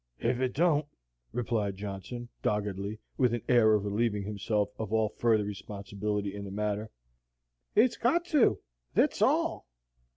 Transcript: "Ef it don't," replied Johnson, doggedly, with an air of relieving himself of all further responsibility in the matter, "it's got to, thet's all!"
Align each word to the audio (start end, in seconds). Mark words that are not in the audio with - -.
"Ef 0.19 0.39
it 0.39 0.53
don't," 0.55 0.87
replied 1.31 1.75
Johnson, 1.77 2.29
doggedly, 2.41 2.99
with 3.19 3.35
an 3.35 3.43
air 3.47 3.75
of 3.75 3.85
relieving 3.85 4.23
himself 4.23 4.69
of 4.79 4.91
all 4.91 5.09
further 5.09 5.43
responsibility 5.43 6.33
in 6.35 6.43
the 6.43 6.49
matter, 6.49 6.89
"it's 7.75 7.97
got 7.97 8.25
to, 8.25 8.57
thet's 8.95 9.21
all!" 9.21 9.67